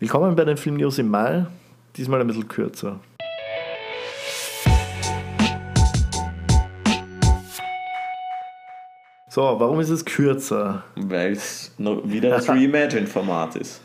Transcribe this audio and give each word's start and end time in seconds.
Willkommen 0.00 0.34
bei 0.34 0.44
den 0.44 0.56
Filmnews 0.56 0.98
im 0.98 1.08
Mai, 1.08 1.46
diesmal 1.96 2.20
ein 2.20 2.26
bisschen 2.26 2.48
kürzer. 2.48 2.98
So, 9.28 9.40
warum 9.40 9.78
ist 9.78 9.90
es 9.90 10.04
kürzer? 10.04 10.82
Weil 10.96 11.32
es 11.32 11.72
wieder 11.78 12.30
das 12.30 12.48
Reimagined-Format 12.48 13.54
ist. 13.54 13.82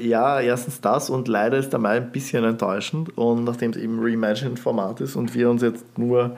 Ja, 0.00 0.40
erstens 0.40 0.80
das 0.80 1.08
und 1.08 1.28
leider 1.28 1.58
ist 1.58 1.72
der 1.72 1.78
Mai 1.78 1.98
ein 1.98 2.10
bisschen 2.10 2.42
enttäuschend. 2.42 3.16
Und 3.16 3.44
nachdem 3.44 3.70
es 3.70 3.76
eben 3.76 4.00
Reimagined-Format 4.02 5.00
ist 5.00 5.14
und 5.14 5.32
wir 5.32 5.48
uns 5.48 5.62
jetzt 5.62 5.96
nur 5.96 6.36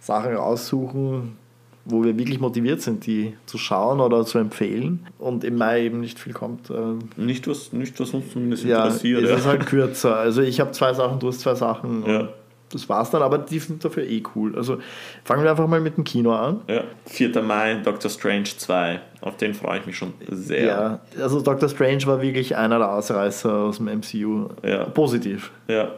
Sachen 0.00 0.34
raussuchen, 0.34 1.36
wo 1.84 2.04
wir 2.04 2.16
wirklich 2.16 2.40
motiviert 2.40 2.80
sind, 2.80 3.06
die 3.06 3.34
zu 3.46 3.58
schauen 3.58 4.00
oder 4.00 4.24
zu 4.24 4.38
empfehlen 4.38 5.06
und 5.18 5.44
im 5.44 5.56
Mai 5.56 5.82
eben 5.82 6.00
nicht 6.00 6.18
viel 6.18 6.32
kommt. 6.32 6.70
Ähm, 6.70 7.00
nicht, 7.16 7.48
was, 7.48 7.72
nicht, 7.72 7.98
was 7.98 8.10
uns 8.10 8.32
zumindest 8.32 8.64
ja, 8.64 8.84
interessiert. 8.84 9.22
Es 9.24 9.30
ja. 9.30 9.36
ist 9.36 9.46
halt 9.46 9.66
kürzer. 9.66 10.16
Also 10.16 10.42
ich 10.42 10.60
habe 10.60 10.72
zwei 10.72 10.94
Sachen, 10.94 11.18
du 11.18 11.28
hast 11.28 11.40
zwei 11.40 11.54
Sachen. 11.54 12.04
Ja 12.06 12.28
das 12.72 12.88
war's 12.88 13.10
dann, 13.10 13.22
aber 13.22 13.38
die 13.38 13.58
sind 13.58 13.84
dafür 13.84 14.04
eh 14.04 14.22
cool. 14.34 14.56
Also 14.56 14.78
fangen 15.24 15.42
wir 15.42 15.50
einfach 15.50 15.66
mal 15.66 15.80
mit 15.80 15.96
dem 15.96 16.04
Kino 16.04 16.34
an. 16.34 16.62
Ja, 16.68 16.84
4. 17.06 17.42
Mai, 17.42 17.74
Doctor 17.84 18.10
Strange 18.10 18.44
2. 18.56 19.00
Auf 19.20 19.36
den 19.36 19.54
freue 19.54 19.80
ich 19.80 19.86
mich 19.86 19.96
schon 19.96 20.14
sehr. 20.28 20.64
Ja, 20.64 21.00
also 21.20 21.40
Doctor 21.40 21.68
Strange 21.68 22.06
war 22.06 22.22
wirklich 22.22 22.56
einer 22.56 22.78
der 22.78 22.92
Ausreißer 22.92 23.54
aus 23.54 23.78
dem 23.78 23.86
MCU. 23.86 24.48
Ja. 24.62 24.84
Positiv. 24.84 25.50
Ja. 25.68 25.92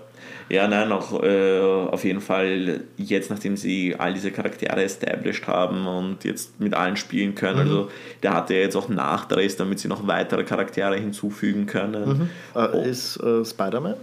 Ja, 0.48 0.69
nein, 0.69 0.92
auch 0.92 1.23
äh, 1.23 1.60
auf 1.60 2.05
jeden 2.05 2.20
Fall 2.20 2.83
jetzt, 2.96 3.30
nachdem 3.30 3.56
sie 3.56 3.96
all 3.98 4.12
diese 4.12 4.30
Charaktere 4.30 4.83
established 4.83 5.47
haben 5.47 5.87
und 5.87 6.24
jetzt 6.24 6.60
mit 6.60 6.74
allen 6.74 6.97
spielen 6.97 7.34
können. 7.34 7.55
Mhm. 7.55 7.60
Also 7.60 7.91
der 8.23 8.34
hatte 8.34 8.55
ja 8.55 8.60
jetzt 8.60 8.77
auch 8.77 8.88
Nachdrehs, 8.88 9.56
damit 9.56 9.80
sie 9.80 9.88
noch 9.88 10.06
weitere 10.06 10.45
Charaktere 10.45 10.97
hinzufügen 10.97 11.66
können. 11.66 12.09
Mhm. 12.09 12.30
Äh, 12.55 12.69
oh. 12.73 12.83
Ist 12.83 13.16
äh, 13.23 13.45
Spider-Man? 13.45 13.97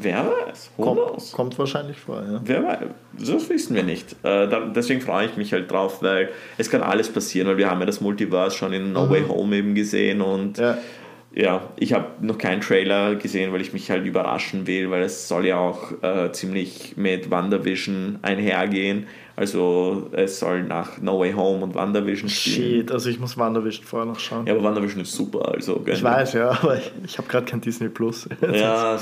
Wer 0.00 0.26
weiß? 0.48 0.70
Kommt, 0.76 1.32
kommt, 1.32 1.58
wahrscheinlich 1.58 1.98
vor, 1.98 2.20
ja. 2.20 2.40
Wer 2.44 2.64
weiß? 2.64 2.78
Das 3.18 3.48
wissen 3.48 3.76
wir 3.76 3.84
nicht. 3.84 4.16
Äh, 4.24 4.48
deswegen 4.74 5.00
freue 5.00 5.26
ich 5.26 5.36
mich 5.36 5.52
halt 5.52 5.70
drauf, 5.70 6.02
weil 6.02 6.30
es 6.58 6.70
kann 6.70 6.82
alles 6.82 7.08
passieren, 7.08 7.46
weil 7.46 7.56
wir 7.56 7.70
haben 7.70 7.80
ja 7.80 7.86
das 7.86 8.00
Multiverse 8.00 8.56
schon 8.56 8.72
in 8.72 8.92
No 8.92 9.06
mhm. 9.06 9.10
Way 9.10 9.24
Home 9.28 9.56
eben 9.56 9.74
gesehen 9.74 10.20
und 10.20 10.58
ja, 10.58 10.76
ja 11.36 11.70
ich 11.76 11.92
habe 11.92 12.06
noch 12.20 12.38
keinen 12.38 12.60
Trailer 12.60 13.14
gesehen, 13.14 13.52
weil 13.52 13.60
ich 13.60 13.72
mich 13.72 13.90
halt 13.90 14.04
überraschen 14.04 14.66
will, 14.66 14.90
weil 14.90 15.02
es 15.02 15.28
soll 15.28 15.46
ja 15.46 15.58
auch 15.58 15.92
äh, 16.02 16.32
ziemlich 16.32 16.96
mit 16.96 17.30
WandaVision 17.30 18.18
einhergehen. 18.22 19.06
Also 19.36 20.08
es 20.12 20.40
soll 20.40 20.62
nach 20.62 20.98
No 20.98 21.20
Way 21.20 21.34
Home 21.34 21.62
und 21.62 21.74
WandaVision 21.74 22.30
spielen. 22.30 22.80
Shit, 22.80 22.90
also 22.90 23.10
ich 23.10 23.20
muss 23.20 23.36
WandaVision 23.36 23.84
vorher 23.84 24.06
noch 24.06 24.18
schauen. 24.18 24.46
Ja, 24.46 24.54
aber 24.54 24.64
WandaVision 24.64 25.02
ist 25.02 25.12
super. 25.12 25.52
Also, 25.52 25.84
ich 25.86 26.02
weiß, 26.02 26.32
ja, 26.32 26.50
aber 26.50 26.78
ich, 26.78 26.90
ich 27.04 27.18
habe 27.18 27.28
gerade 27.28 27.44
kein 27.44 27.60
Disney 27.60 27.90
Plus. 27.90 28.26
ja, 28.52 28.98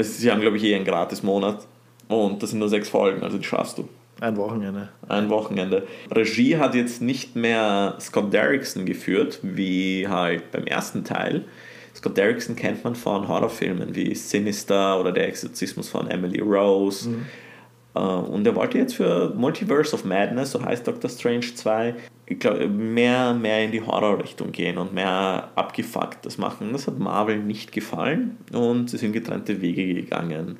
Sie 0.00 0.30
haben, 0.30 0.40
glaube 0.40 0.56
ich, 0.56 0.64
eh 0.64 0.74
einen 0.74 0.84
Gratis-Monat. 0.84 1.66
Und 2.08 2.42
das 2.42 2.50
sind 2.50 2.58
nur 2.58 2.68
sechs 2.68 2.88
Folgen, 2.88 3.22
also 3.22 3.38
die 3.38 3.44
schaffst 3.44 3.78
du. 3.78 3.88
Ein 4.20 4.36
Wochenende. 4.36 4.88
Ein 5.08 5.30
Wochenende. 5.30 5.86
Regie 6.10 6.56
hat 6.56 6.74
jetzt 6.74 7.00
nicht 7.00 7.36
mehr 7.36 7.96
Scott 8.00 8.32
Derrickson 8.32 8.84
geführt, 8.84 9.38
wie 9.42 10.08
halt 10.08 10.50
beim 10.50 10.64
ersten 10.64 11.04
Teil. 11.04 11.44
Scott 11.94 12.16
Derrickson 12.16 12.56
kennt 12.56 12.82
man 12.84 12.94
von 12.94 13.28
Horrorfilmen 13.28 13.94
wie 13.94 14.14
Sinister 14.14 14.98
oder 15.00 15.12
Der 15.12 15.28
Exorzismus 15.28 15.88
von 15.88 16.08
Emily 16.08 16.40
Rose. 16.40 17.08
Mhm. 17.08 17.26
Äh, 17.94 18.00
und 18.00 18.46
er 18.46 18.54
wollte 18.54 18.78
jetzt 18.78 18.96
für 18.96 19.32
Multiverse 19.34 19.94
of 19.94 20.04
Madness, 20.04 20.52
so 20.52 20.64
heißt 20.64 20.86
Doctor 20.86 21.10
Strange 21.10 21.54
2, 21.54 21.94
ich 22.26 22.38
glaube, 22.38 22.68
mehr, 22.68 23.34
mehr 23.34 23.64
in 23.64 23.72
die 23.72 23.80
Horror-Richtung 23.80 24.52
gehen 24.52 24.78
und 24.78 24.92
mehr 24.92 25.50
abgefuckt 25.54 26.26
das 26.26 26.38
machen. 26.38 26.72
Das 26.72 26.86
hat 26.86 26.98
Marvel 26.98 27.38
nicht 27.38 27.72
gefallen 27.72 28.36
und 28.52 28.90
sie 28.90 28.98
sind 28.98 29.12
getrennte 29.12 29.60
Wege 29.62 29.94
gegangen. 29.94 30.58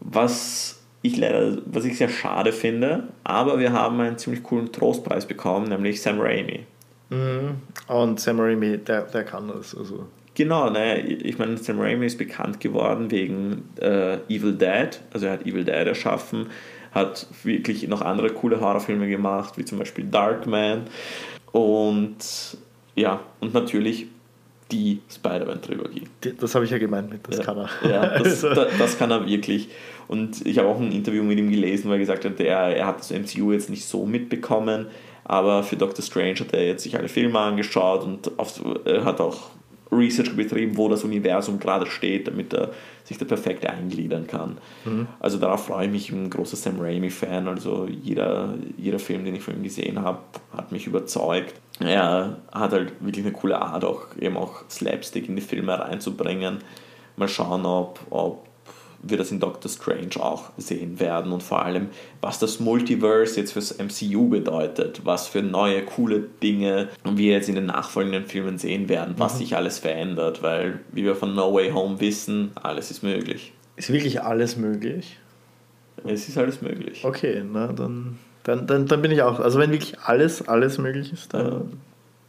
Was 0.00 0.81
ich 1.02 1.16
leider, 1.16 1.58
was 1.66 1.84
ich 1.84 1.98
sehr 1.98 2.08
schade 2.08 2.52
finde, 2.52 3.08
aber 3.24 3.58
wir 3.58 3.72
haben 3.72 4.00
einen 4.00 4.18
ziemlich 4.18 4.42
coolen 4.42 4.70
Trostpreis 4.70 5.26
bekommen, 5.26 5.68
nämlich 5.68 6.00
Sam 6.00 6.20
Raimi. 6.20 6.64
Mhm. 7.10 7.56
Und 7.88 8.20
Sam 8.20 8.40
Raimi, 8.40 8.78
der, 8.78 9.02
der 9.02 9.24
kann 9.24 9.48
das. 9.48 9.76
Also. 9.76 10.06
Genau, 10.34 10.70
naja, 10.70 11.02
ich 11.04 11.38
meine, 11.38 11.58
Sam 11.58 11.80
Raimi 11.80 12.06
ist 12.06 12.18
bekannt 12.18 12.60
geworden 12.60 13.10
wegen 13.10 13.68
äh, 13.80 14.14
Evil 14.28 14.54
Dead, 14.54 15.00
also 15.12 15.26
er 15.26 15.32
hat 15.32 15.42
Evil 15.42 15.64
Dead 15.64 15.86
erschaffen, 15.86 16.46
hat 16.92 17.26
wirklich 17.42 17.86
noch 17.88 18.00
andere 18.00 18.30
coole 18.30 18.60
Horrorfilme 18.60 19.08
gemacht, 19.08 19.58
wie 19.58 19.64
zum 19.64 19.78
Beispiel 19.78 20.04
Darkman 20.04 20.84
und 21.50 22.16
ja, 22.94 23.20
und 23.40 23.54
natürlich 23.54 24.06
die 24.72 25.00
Spider-Man-Trilogie. 25.08 26.04
Das 26.40 26.54
habe 26.54 26.64
ich 26.64 26.70
ja 26.70 26.78
gemeint 26.78 27.10
mit, 27.10 27.26
das 27.28 27.38
ja. 27.38 27.44
kann 27.44 27.58
er. 27.58 27.68
Ja, 27.88 28.18
das, 28.18 28.44
also. 28.44 28.66
das 28.78 28.98
kann 28.98 29.10
er 29.10 29.26
wirklich. 29.26 29.68
Und 30.08 30.44
ich 30.46 30.58
habe 30.58 30.68
auch 30.68 30.80
ein 30.80 30.90
Interview 30.90 31.22
mit 31.22 31.38
ihm 31.38 31.50
gelesen, 31.50 31.88
wo 31.88 31.92
er 31.92 31.98
gesagt 31.98 32.24
hat, 32.24 32.40
er, 32.40 32.76
er 32.76 32.86
hat 32.86 32.98
das 32.98 33.10
MCU 33.10 33.52
jetzt 33.52 33.70
nicht 33.70 33.84
so 33.84 34.04
mitbekommen, 34.06 34.86
aber 35.24 35.62
für 35.62 35.76
Doctor 35.76 36.02
Strange 36.04 36.40
hat 36.40 36.52
er 36.52 36.66
jetzt 36.66 36.82
sich 36.82 36.96
alle 36.96 37.08
Filme 37.08 37.38
angeschaut 37.38 38.04
und 38.04 38.30
er 38.84 39.04
hat 39.04 39.20
auch 39.20 39.50
Research 39.92 40.34
betrieben, 40.34 40.76
wo 40.76 40.88
das 40.88 41.04
Universum 41.04 41.58
gerade 41.58 41.86
steht, 41.86 42.26
damit 42.26 42.54
er 42.54 42.70
sich 43.04 43.18
da 43.18 43.24
perfekt 43.24 43.66
eingliedern 43.66 44.26
kann. 44.26 44.58
Mhm. 44.84 45.06
Also 45.20 45.38
darauf 45.38 45.66
freue 45.66 45.86
ich 45.86 45.92
mich, 45.92 46.04
ich 46.04 46.10
bin 46.10 46.24
ein 46.24 46.30
großer 46.30 46.56
Sam 46.56 46.80
Raimi-Fan, 46.80 47.46
also 47.46 47.86
jeder, 47.86 48.54
jeder 48.76 48.98
Film, 48.98 49.24
den 49.24 49.34
ich 49.34 49.42
von 49.42 49.54
ihm 49.54 49.62
gesehen 49.62 50.00
habe, 50.02 50.18
hat 50.56 50.72
mich 50.72 50.86
überzeugt. 50.86 51.54
Er 51.80 52.38
hat 52.52 52.72
halt 52.72 52.92
wirklich 53.00 53.24
eine 53.24 53.34
coole 53.34 53.60
Art, 53.60 53.84
auch 53.84 54.16
eben 54.18 54.36
auch 54.36 54.62
Slapstick 54.70 55.28
in 55.28 55.36
die 55.36 55.42
Filme 55.42 55.78
reinzubringen. 55.78 56.58
Mal 57.16 57.28
schauen, 57.28 57.66
ob, 57.66 58.00
ob 58.10 58.46
wir 59.02 59.16
das 59.16 59.30
in 59.30 59.40
Doctor 59.40 59.70
Strange 59.70 60.16
auch 60.20 60.50
sehen 60.56 61.00
werden 61.00 61.32
und 61.32 61.42
vor 61.42 61.64
allem, 61.64 61.88
was 62.20 62.38
das 62.38 62.60
Multiverse 62.60 63.40
jetzt 63.40 63.52
fürs 63.52 63.76
MCU 63.78 64.28
bedeutet, 64.28 65.02
was 65.04 65.26
für 65.26 65.42
neue, 65.42 65.82
coole 65.82 66.20
Dinge 66.42 66.88
wir 67.04 67.32
jetzt 67.32 67.48
in 67.48 67.56
den 67.56 67.66
nachfolgenden 67.66 68.26
Filmen 68.26 68.58
sehen 68.58 68.88
werden, 68.88 69.14
was 69.18 69.34
mhm. 69.34 69.38
sich 69.38 69.56
alles 69.56 69.78
verändert, 69.78 70.42
weil, 70.42 70.80
wie 70.92 71.04
wir 71.04 71.16
von 71.16 71.34
No 71.34 71.52
Way 71.52 71.72
Home 71.72 72.00
wissen, 72.00 72.52
alles 72.54 72.90
ist 72.90 73.02
möglich. 73.02 73.52
Ist 73.76 73.92
wirklich 73.92 74.22
alles 74.22 74.56
möglich? 74.56 75.18
Es 76.04 76.28
ist 76.28 76.38
alles 76.38 76.62
möglich. 76.62 77.04
Okay, 77.04 77.42
na, 77.44 77.72
dann, 77.72 78.18
dann, 78.44 78.66
dann, 78.66 78.86
dann 78.86 79.02
bin 79.02 79.10
ich 79.10 79.22
auch, 79.22 79.40
also 79.40 79.58
wenn 79.58 79.70
wirklich 79.70 79.98
alles, 80.00 80.46
alles 80.48 80.78
möglich 80.78 81.12
ist, 81.12 81.34
dann... 81.34 81.46
Ja 81.46 81.62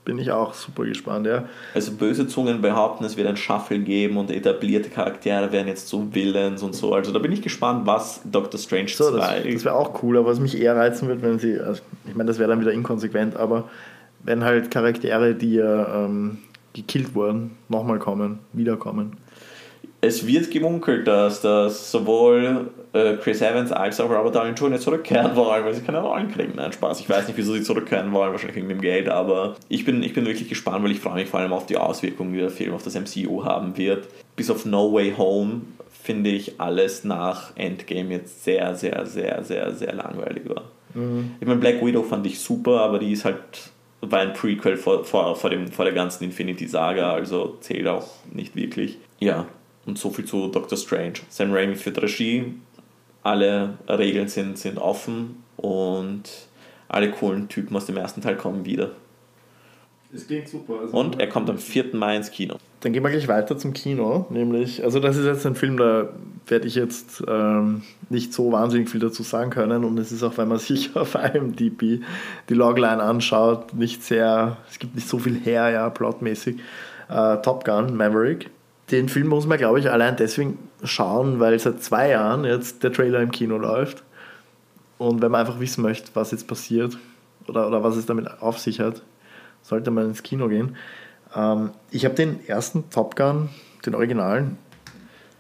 bin 0.06 0.18
ich 0.18 0.32
auch 0.32 0.54
super 0.54 0.84
gespannt, 0.84 1.28
ja. 1.28 1.46
Also 1.74 1.94
böse 1.94 2.28
Zungen 2.28 2.62
behaupten, 2.62 3.04
es 3.06 3.18
wird 3.18 3.28
ein 3.28 3.38
Shuffle 3.38 3.80
geben 3.80 4.18
und 4.18 4.32
etablierte 4.32 4.90
Charaktere 4.90 5.52
werden 5.52 5.68
jetzt 5.68 5.88
so 5.88 6.14
Villains 6.14 6.62
und 6.62 6.76
so. 6.76 6.94
Also 6.94 7.12
da 7.12 7.20
bin 7.20 7.32
ich 7.32 7.42
gespannt, 7.42 7.86
was 7.86 8.22
Doctor 8.26 8.60
Strange 8.60 8.90
so, 8.90 9.12
2... 9.12 9.18
Das, 9.18 9.54
das 9.54 9.66
wäre 9.66 9.76
auch 9.76 10.04
cool, 10.04 10.18
aber 10.18 10.28
was 10.28 10.40
mich 10.40 10.60
eher 10.60 10.76
reizen 10.76 11.08
wird, 11.08 11.22
wenn 11.22 11.40
sie... 11.40 11.60
Also 11.60 11.82
ich 12.08 12.16
meine, 12.16 12.28
das 12.28 12.40
wäre 12.40 12.50
dann 12.50 12.62
wieder 12.62 12.74
inkonsequent, 12.74 13.36
aber 13.36 13.70
wenn 14.24 14.44
halt 14.44 14.72
Charaktere, 14.72 15.36
die 15.36 15.56
ja 15.56 16.06
ähm, 16.06 16.40
gekillt 16.74 17.16
wurden, 17.16 17.52
nochmal 17.70 18.00
kommen, 18.00 18.40
wiederkommen 18.54 19.18
es 20.04 20.28
wird 20.28 20.52
gemunkelt, 20.52 21.08
dass, 21.08 21.40
dass 21.40 21.90
sowohl 21.90 22.72
äh, 22.94 23.16
Chris 23.18 23.42
Evans 23.42 23.72
als 23.72 24.00
auch 24.00 24.10
Robert 24.10 24.36
Downey 24.36 24.52
Jr. 24.52 24.80
zurückkehren 24.80 25.36
wollen, 25.36 25.66
weil 25.66 25.74
sie 25.74 25.82
keine 25.82 26.00
Rollen 26.00 26.32
kriegen. 26.32 26.54
Nein, 26.56 26.72
Spaß. 26.72 27.00
Ich 27.00 27.10
weiß 27.10 27.28
nicht, 27.28 27.38
wieso 27.38 27.54
sie 27.54 27.64
zurückkehren 27.64 28.12
wollen, 28.14 28.32
wahrscheinlich 28.32 28.56
wegen 28.56 28.70
dem 28.70 28.82
Geld, 28.82 29.10
aber 29.10 29.56
ich 29.68 29.84
bin, 29.84 30.04
ich 30.04 30.14
bin 30.14 30.26
wirklich 30.26 30.48
gespannt, 30.48 30.84
weil 30.84 30.92
ich 30.92 31.00
freue 31.00 31.16
mich 31.16 31.30
vor 31.30 31.40
allem 31.40 31.54
auf 31.54 31.66
die 31.66 31.78
Auswirkungen, 31.78 32.34
die 32.34 32.40
der 32.40 32.50
Film 32.50 32.74
auf 32.74 32.84
das 32.84 32.96
MCU 32.96 33.44
haben 33.44 33.78
wird. 33.78 34.08
Bis 34.36 34.50
auf 34.50 34.66
No 34.66 34.94
Way 34.94 35.14
Home 35.18 35.62
finde 36.04 36.30
ich 36.30 36.60
alles 36.60 37.04
nach 37.04 37.56
Endgame 37.56 38.12
jetzt 38.12 38.44
sehr, 38.44 38.76
sehr, 38.76 39.06
sehr, 39.06 39.44
sehr, 39.44 39.72
sehr 39.72 39.94
langweilig 39.94 40.48
war. 40.48 40.64
Mhm. 40.94 41.32
Ich 41.40 41.48
meine, 41.48 41.60
Black 41.60 41.84
Widow 41.84 42.04
fand 42.04 42.26
ich 42.28 42.40
super, 42.40 42.82
aber 42.82 43.00
die 43.00 43.12
ist 43.12 43.26
halt 43.26 43.40
war 44.10 44.20
ein 44.20 44.34
Prequel 44.34 44.78
vor, 44.78 45.06
vor, 45.06 45.36
vor, 45.36 45.50
dem, 45.50 45.68
vor 45.68 45.86
der 45.86 45.94
ganzen 45.94 46.26
Infinity-Saga, 46.26 47.14
also 47.14 47.58
zählt 47.62 47.88
auch 47.88 48.08
nicht 48.32 48.56
wirklich. 48.56 48.98
Ja, 49.20 49.48
und 49.86 49.98
so 49.98 50.10
viel 50.10 50.26
zu 50.26 50.48
Doctor 50.48 50.78
Strange. 50.78 51.14
Sam 51.30 51.54
Raimi 51.54 51.76
führt 51.76 52.02
Regie, 52.02 52.54
alle 53.24 53.78
Regeln 53.88 54.28
sind, 54.28 54.58
sind 54.58 54.78
offen 54.78 55.44
und 55.58 56.24
alle 56.88 57.10
coolen 57.12 57.48
Typen 57.48 57.76
aus 57.76 57.86
dem 57.86 57.98
ersten 57.98 58.22
Teil 58.22 58.36
kommen 58.36 58.66
wieder. 58.66 58.92
Es 60.14 60.28
klingt 60.28 60.48
super. 60.48 60.82
Also 60.82 60.96
und 60.96 61.20
er 61.20 61.28
kommt 61.28 61.50
am 61.50 61.58
4. 61.58 61.96
Mai 61.96 62.18
ins 62.18 62.30
Kino. 62.30 62.58
Dann 62.82 62.94
gehen 62.94 63.02
wir 63.02 63.10
gleich 63.10 63.28
weiter 63.28 63.58
zum 63.58 63.74
Kino, 63.74 64.28
nämlich, 64.30 64.84
also 64.84 65.00
das 65.00 65.18
ist 65.18 65.26
jetzt 65.26 65.46
ein 65.46 65.56
Film, 65.56 65.78
da 65.78 66.10
werde 66.48 66.68
ich 66.68 66.76
jetzt 66.76 67.24
ähm, 67.28 67.82
nicht 68.10 68.34
so 68.34 68.52
wahnsinnig 68.52 68.90
viel 68.90 69.00
dazu 69.00 69.24
sagen 69.24 69.50
können 69.50 69.86
und 69.86 69.98
es 69.98 70.12
ist 70.12 70.22
auch, 70.22 70.38
wenn 70.38 70.50
man 70.50 70.60
sich 70.60 70.96
auf 70.96 71.16
IMDb 71.16 72.04
die 72.50 72.54
Logline 72.54 73.02
anschaut, 73.02 73.74
nicht 73.74 74.04
sehr, 74.04 74.58
es 74.70 74.78
gibt 74.80 74.96
nicht 74.96 75.08
so 75.08 75.18
viel 75.18 75.40
her, 75.40 75.70
ja, 75.70 75.90
plotmäßig. 75.90 76.58
Äh, 77.10 77.38
Top 77.38 77.64
Gun, 77.64 77.96
Maverick 77.96 78.50
den 78.92 79.10
Film 79.10 79.28
muss 79.28 79.48
man, 79.48 79.58
glaube 79.58 79.80
ich, 79.80 79.90
allein 79.90 80.16
deswegen 80.16 80.58
schauen, 80.84 81.40
weil 81.40 81.58
seit 81.60 81.82
zwei 81.82 82.10
Jahren 82.10 82.44
jetzt 82.44 82.84
der 82.84 82.92
Trailer 82.92 83.22
im 83.22 83.32
Kino 83.32 83.58
läuft. 83.58 84.04
Und 84.98 85.22
wenn 85.22 85.32
man 85.32 85.42
einfach 85.42 85.60
wissen 85.60 85.82
möchte, 85.82 86.10
was 86.14 86.32
jetzt 86.32 86.48
passiert 86.48 86.98
oder, 87.48 87.68
oder 87.68 87.84
was 87.84 87.96
es 87.96 88.06
damit 88.06 88.42
auf 88.42 88.60
sich 88.60 88.80
hat, 88.80 89.02
sollte 89.62 89.92
man 89.92 90.06
ins 90.06 90.24
Kino 90.24 90.48
gehen. 90.48 90.76
Ähm, 91.36 91.72
ich 91.92 92.06
habe 92.06 92.16
den 92.16 92.46
ersten 92.48 92.90
Top 92.90 93.16
Gun 93.16 93.50
den 93.86 93.96
Originalen. 93.96 94.58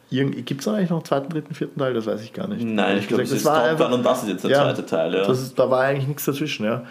Gibt 0.09 0.61
es 0.61 0.67
eigentlich 0.67 0.89
noch 0.89 0.97
einen 0.97 1.05
zweiten, 1.05 1.29
dritten, 1.29 1.55
vierten 1.55 1.79
Teil? 1.79 1.93
Das 1.93 2.05
weiß 2.05 2.21
ich 2.21 2.33
gar 2.33 2.47
nicht. 2.47 2.63
Nein, 2.63 2.99
ich 2.99 3.07
glaube, 3.07 3.23
es 3.23 3.31
ist 3.31 3.43
Top 3.43 3.53
einfach, 3.53 3.85
Gun 3.85 3.99
und 3.99 4.05
das 4.05 4.23
ist 4.23 4.29
jetzt 4.29 4.43
der 4.43 4.51
ja, 4.51 4.63
zweite 4.63 4.85
Teil. 4.85 5.13
Ja. 5.13 5.25
Das 5.25 5.41
ist, 5.41 5.57
da 5.57 5.69
war 5.69 5.81
eigentlich 5.81 6.07
nichts 6.07 6.25
dazwischen. 6.25 6.65
Ja. 6.65 6.83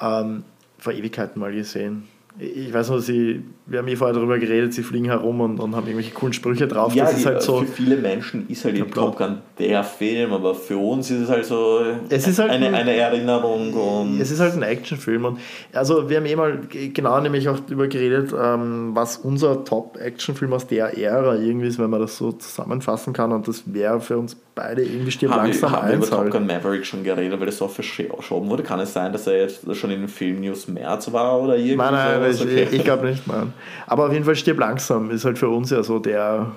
Ähm, 0.00 0.44
vor 0.78 0.92
Ewigkeiten 0.92 1.40
mal 1.40 1.52
gesehen 1.52 2.08
ich 2.38 2.72
weiß 2.72 2.90
noch, 2.90 2.98
sie, 2.98 3.42
wir 3.64 3.78
haben 3.78 3.88
eh 3.88 3.96
vorher 3.96 4.14
darüber 4.14 4.38
geredet, 4.38 4.74
sie 4.74 4.82
fliegen 4.82 5.06
herum 5.06 5.40
und, 5.40 5.58
und 5.58 5.74
haben 5.74 5.86
irgendwelche 5.86 6.12
coolen 6.12 6.34
Sprüche 6.34 6.68
drauf. 6.68 6.94
Ja, 6.94 7.04
das 7.04 7.18
ist 7.18 7.26
halt 7.26 7.42
so 7.42 7.60
für 7.60 7.66
viele 7.66 7.96
Menschen 7.96 8.46
ist 8.48 8.64
halt 8.64 8.92
Top 8.92 9.16
Gun 9.16 9.38
der 9.58 9.82
Film, 9.84 10.32
aber 10.32 10.54
für 10.54 10.76
uns 10.76 11.10
ist 11.10 11.20
es 11.22 11.28
halt 11.30 11.46
so 11.46 11.80
es 12.10 12.28
ist 12.28 12.38
halt 12.38 12.50
eine, 12.50 12.66
ein, 12.66 12.74
eine 12.74 12.94
Erinnerung. 12.94 13.72
Und 13.72 14.20
es 14.20 14.30
ist 14.30 14.40
halt 14.40 14.52
ein 14.54 14.62
Actionfilm. 14.62 15.24
Und 15.24 15.38
also 15.72 16.10
wir 16.10 16.18
haben 16.18 16.26
eh 16.26 16.36
mal 16.36 16.60
genau 16.68 17.20
nämlich 17.20 17.48
auch 17.48 17.58
darüber 17.60 17.88
geredet, 17.88 18.34
ähm, 18.38 18.90
was 18.92 19.16
unser 19.16 19.64
Top-Actionfilm 19.64 20.52
aus 20.52 20.66
der 20.66 20.98
Ära 20.98 21.36
irgendwie 21.36 21.68
ist, 21.68 21.78
wenn 21.78 21.90
man 21.90 22.00
das 22.00 22.18
so 22.18 22.32
zusammenfassen 22.32 23.14
kann. 23.14 23.32
Und 23.32 23.48
das 23.48 23.62
wäre 23.72 24.00
für 24.00 24.18
uns 24.18 24.36
beide 24.56 24.82
irgendwie 24.82 25.12
stirb 25.12 25.30
haben 25.30 25.44
langsam 25.44 25.70
wir, 25.70 25.76
haben 25.76 25.88
wir 25.88 25.96
über 25.96 26.06
Top. 26.08 26.30
Gun 26.30 26.46
Maverick 26.46 26.84
schon 26.84 27.04
geredet, 27.04 27.38
weil 27.38 27.46
das 27.46 27.58
so 27.58 27.68
verschoben 27.68 28.48
wurde? 28.48 28.64
Kann 28.64 28.80
es 28.80 28.92
sein, 28.92 29.12
dass 29.12 29.28
er 29.28 29.40
jetzt 29.42 29.76
schon 29.76 29.90
in 29.90 30.00
den 30.00 30.08
Film 30.08 30.40
News 30.40 30.66
März 30.66 31.12
war 31.12 31.40
oder 31.40 31.56
irgendwie? 31.56 31.76
Nein, 31.76 31.92
nein, 31.92 32.30
ich, 32.30 32.40
okay. 32.40 32.68
ich 32.72 32.82
glaube 32.82 33.06
nicht, 33.06 33.26
Mann. 33.28 33.52
Aber 33.86 34.06
auf 34.06 34.12
jeden 34.12 34.24
Fall 34.24 34.34
stirb 34.34 34.58
langsam 34.58 35.10
ist 35.10 35.24
halt 35.24 35.38
für 35.38 35.50
uns 35.50 35.70
ja 35.70 35.82
so 35.84 35.98
der 35.98 36.52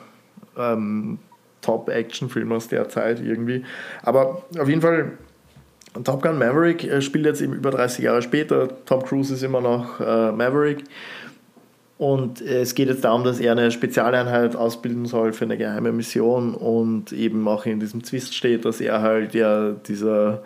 ähm, 0.57 1.19
Top-Action-Film 1.61 2.51
aus 2.53 2.69
der 2.69 2.87
Zeit 2.89 3.21
irgendwie. 3.21 3.63
Aber 4.01 4.43
auf 4.57 4.69
jeden 4.69 4.81
Fall 4.81 5.11
Top 6.03 6.21
Gun 6.21 6.39
Maverick 6.39 6.85
äh, 6.85 7.01
spielt 7.01 7.25
jetzt 7.25 7.41
eben 7.41 7.53
über 7.53 7.71
30 7.71 8.05
Jahre 8.05 8.21
später. 8.21 8.69
Tom 8.85 9.03
Cruise 9.03 9.33
ist 9.33 9.43
immer 9.43 9.59
noch 9.59 9.99
äh, 9.99 10.31
Maverick. 10.31 10.85
Und 11.99 12.39
es 12.39 12.75
geht 12.75 12.87
jetzt 12.87 13.03
darum, 13.03 13.25
dass 13.25 13.41
er 13.41 13.51
eine 13.51 13.71
Spezialeinheit 13.71 14.55
ausbilden 14.55 15.05
soll 15.05 15.33
für 15.33 15.43
eine 15.43 15.57
geheime 15.57 15.91
Mission 15.91 16.55
und 16.55 17.11
eben 17.11 17.45
auch 17.45 17.65
in 17.65 17.81
diesem 17.81 18.05
Zwist 18.05 18.33
steht, 18.33 18.63
dass 18.63 18.79
er 18.79 19.01
halt 19.01 19.33
ja 19.33 19.71
dieser 19.71 20.41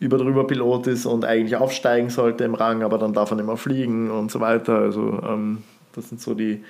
überdrüber 0.00 0.44
Pilot 0.44 0.88
ist 0.88 1.06
und 1.06 1.24
eigentlich 1.24 1.54
aufsteigen 1.54 2.10
sollte 2.10 2.42
im 2.42 2.56
Rang, 2.56 2.82
aber 2.82 2.98
dann 2.98 3.12
darf 3.12 3.30
er 3.30 3.36
nicht 3.36 3.46
mehr 3.46 3.56
fliegen 3.56 4.10
und 4.10 4.32
so 4.32 4.40
weiter. 4.40 4.78
Also 4.78 5.22
ähm, 5.24 5.62
das 5.94 6.08
sind 6.08 6.20
so 6.20 6.34
die 6.34 6.64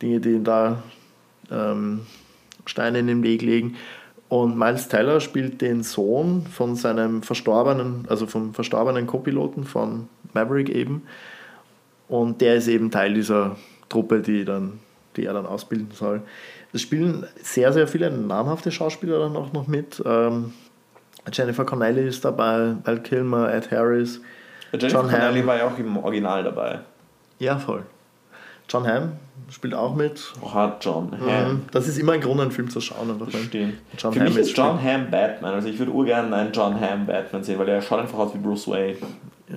Dinge, 0.00 0.20
die 0.20 0.34
ihm 0.34 0.44
da 0.44 0.80
ähm, 1.50 2.02
Steine 2.64 3.00
in 3.00 3.08
den 3.08 3.24
Weg 3.24 3.42
legen. 3.42 3.74
Und 4.28 4.56
Miles 4.56 4.86
Teller 4.86 5.18
spielt 5.18 5.60
den 5.62 5.82
Sohn 5.82 6.46
von 6.46 6.76
seinem 6.76 7.24
verstorbenen, 7.24 8.04
also 8.08 8.28
vom 8.28 8.54
verstorbenen 8.54 9.08
Co-Piloten 9.08 9.64
von 9.64 10.06
Maverick 10.32 10.68
eben. 10.68 11.02
Und 12.08 12.40
der 12.40 12.56
ist 12.56 12.68
eben 12.68 12.90
Teil 12.90 13.14
dieser 13.14 13.56
Truppe, 13.88 14.20
die, 14.20 14.44
dann, 14.44 14.80
die 15.16 15.26
er 15.26 15.32
dann 15.32 15.46
ausbilden 15.46 15.90
soll. 15.92 16.22
Es 16.72 16.82
spielen 16.82 17.26
sehr, 17.42 17.72
sehr 17.72 17.86
viele 17.86 18.10
namhafte 18.10 18.70
Schauspieler 18.70 19.18
dann 19.18 19.36
auch 19.36 19.52
noch 19.52 19.66
mit. 19.66 20.02
Ähm, 20.04 20.52
Jennifer 21.32 21.64
Connelly 21.64 22.08
ist 22.08 22.24
dabei, 22.24 22.74
Val 22.84 23.00
Kilmer, 23.00 23.52
Ed 23.52 23.70
Harris. 23.70 24.20
Jennifer 24.72 24.88
John 24.88 25.10
Connelly 25.10 25.40
Hamm. 25.40 25.46
war 25.46 25.56
ja 25.58 25.66
auch 25.66 25.78
im 25.78 25.96
Original 25.98 26.42
dabei. 26.44 26.80
Ja, 27.38 27.58
voll. 27.58 27.82
John 28.68 28.86
Hamm 28.86 29.12
spielt 29.50 29.74
auch 29.74 29.94
mit. 29.94 30.32
Oh, 30.40 30.54
hat 30.54 30.82
John 30.84 31.10
Hamm. 31.20 31.66
Das 31.72 31.88
ist 31.88 31.98
immer 31.98 32.12
ein 32.12 32.20
Grund, 32.20 32.40
einen 32.40 32.50
Film 32.50 32.70
zu 32.70 32.80
schauen. 32.80 33.10
Einfach 33.10 33.28
John 33.28 34.12
Für 34.12 34.20
Hamm 34.20 34.28
mich 34.28 34.36
ist 34.36 34.56
John 34.56 34.82
Hamm 34.82 35.10
Batman. 35.10 35.52
Also 35.52 35.68
ich 35.68 35.78
würde 35.78 35.92
urgern 35.92 36.32
einen 36.32 36.52
John 36.52 36.80
Hamm 36.80 37.06
Batman 37.06 37.44
sehen, 37.44 37.58
weil 37.58 37.68
er 37.68 37.82
schaut 37.82 38.00
einfach 38.00 38.18
aus 38.18 38.34
wie 38.34 38.38
Bruce 38.38 38.66
Wayne. 38.68 38.96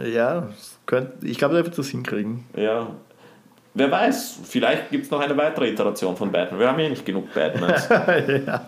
Ja, 0.04 0.50
könnt, 0.86 1.24
ich 1.24 1.38
glaube, 1.38 1.56
der 1.56 1.66
wird 1.66 1.78
das 1.78 1.90
hinkriegen. 1.90 2.46
Ja. 2.56 2.88
Wer 3.74 3.92
weiß, 3.92 4.40
vielleicht 4.44 4.90
gibt 4.90 5.06
es 5.06 5.12
noch 5.12 5.20
eine 5.20 5.36
weitere 5.36 5.70
Iteration 5.70 6.16
von 6.16 6.32
Batman. 6.32 6.60
Wir 6.60 6.70
haben 6.70 6.80
ja 6.80 6.88
nicht 6.88 7.06
genug 7.06 7.34
Batmans. 7.34 7.90
ja, 8.48 8.66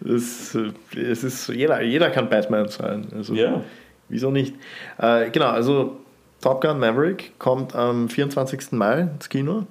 das, 0.00 0.58
es 0.94 1.24
ist, 1.24 1.48
jeder, 1.48 1.82
jeder 1.82 2.08
kann 2.10 2.30
Batman 2.30 2.68
sein. 2.68 3.06
Also, 3.14 3.34
ja. 3.34 3.62
Wieso 4.08 4.30
nicht? 4.30 4.54
Äh, 4.96 5.30
genau, 5.30 5.48
also 5.48 5.98
Top 6.40 6.62
Gun 6.62 6.78
Maverick 6.78 7.38
kommt 7.38 7.74
am 7.74 8.08
24. 8.08 8.72
Mai 8.72 9.00
ins 9.00 9.28
Kino. 9.28 9.66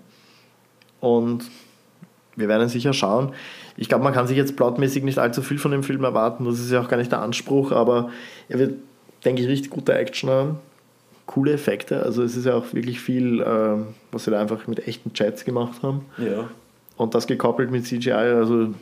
Und 0.99 1.45
wir 2.35 2.47
werden 2.47 2.69
sicher 2.69 2.93
schauen. 2.93 3.33
Ich 3.77 3.89
glaube, 3.89 4.03
man 4.03 4.13
kann 4.13 4.27
sich 4.27 4.37
jetzt 4.37 4.55
plotmäßig 4.55 5.03
nicht 5.03 5.17
allzu 5.17 5.41
viel 5.41 5.57
von 5.57 5.71
dem 5.71 5.81
Film 5.81 6.03
erwarten. 6.03 6.45
Das 6.45 6.59
ist 6.59 6.71
ja 6.71 6.81
auch 6.81 6.89
gar 6.89 6.97
nicht 6.97 7.11
der 7.11 7.21
Anspruch, 7.21 7.71
aber 7.71 8.11
er 8.49 8.59
wird, 8.59 8.73
denke 9.23 9.41
ich, 9.41 9.47
richtig 9.47 9.71
gute 9.71 9.95
Action 9.95 10.29
haben 10.29 10.59
coole 11.25 11.53
Effekte. 11.53 12.03
Also 12.03 12.23
es 12.23 12.35
ist 12.35 12.45
ja 12.45 12.55
auch 12.55 12.73
wirklich 12.73 12.99
viel, 12.99 13.41
äh, 13.41 13.77
was 14.11 14.25
sie 14.25 14.31
da 14.31 14.39
einfach 14.39 14.67
mit 14.67 14.87
echten 14.87 15.13
Chats 15.13 15.45
gemacht 15.45 15.81
haben. 15.83 16.05
Ja. 16.17 16.49
Und 16.97 17.13
das 17.13 17.27
gekoppelt 17.27 17.71
mit 17.71 17.85
CGI, 17.85 18.11
also 18.11 18.73